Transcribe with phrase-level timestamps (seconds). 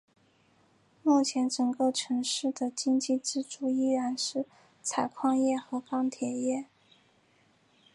[1.03, 4.47] 目前整个城市的经济支柱依然是
[4.81, 6.65] 采矿业和钢铁业。